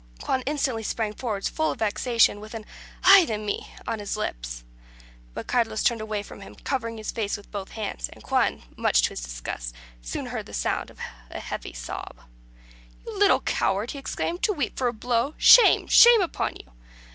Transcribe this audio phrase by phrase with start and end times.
[0.25, 2.65] Juan instantly sprang forward, full of vexation, with an
[3.03, 4.63] "Ay de mi!" on his lips.
[5.35, 9.03] But Carlos turned away from him, covering his face with both hands; and Juan, much
[9.03, 10.97] to his disgust, soon heard the sound of
[11.29, 12.21] a heavy sob.
[13.05, 15.35] "You little coward!" he exclaimed, "to weep for a blow.
[15.37, 16.71] Shame shame upon you."